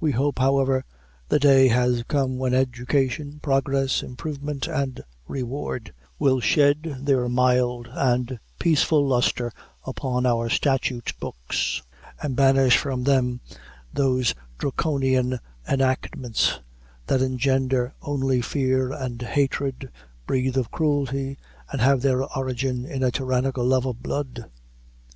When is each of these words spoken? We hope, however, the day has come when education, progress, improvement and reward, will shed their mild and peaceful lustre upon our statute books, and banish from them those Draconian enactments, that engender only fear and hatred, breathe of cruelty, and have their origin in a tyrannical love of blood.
We 0.00 0.10
hope, 0.10 0.40
however, 0.40 0.84
the 1.28 1.38
day 1.38 1.68
has 1.68 2.02
come 2.08 2.36
when 2.36 2.52
education, 2.52 3.38
progress, 3.40 4.02
improvement 4.02 4.66
and 4.66 5.00
reward, 5.28 5.94
will 6.18 6.40
shed 6.40 6.98
their 7.02 7.28
mild 7.28 7.88
and 7.92 8.40
peaceful 8.58 9.06
lustre 9.06 9.52
upon 9.86 10.26
our 10.26 10.48
statute 10.50 11.12
books, 11.20 11.80
and 12.20 12.34
banish 12.34 12.76
from 12.76 13.04
them 13.04 13.40
those 13.94 14.34
Draconian 14.58 15.38
enactments, 15.70 16.58
that 17.06 17.22
engender 17.22 17.94
only 18.02 18.42
fear 18.42 18.90
and 18.92 19.22
hatred, 19.22 19.92
breathe 20.26 20.56
of 20.56 20.72
cruelty, 20.72 21.38
and 21.70 21.80
have 21.80 22.02
their 22.02 22.24
origin 22.36 22.84
in 22.84 23.04
a 23.04 23.12
tyrannical 23.12 23.64
love 23.64 23.86
of 23.86 24.02
blood. 24.02 24.50